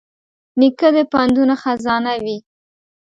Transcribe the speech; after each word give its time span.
نیکه 0.59 0.89
د 0.95 0.97
پندونو 1.11 1.55
خزانه 1.63 2.13
وي. 2.23 2.37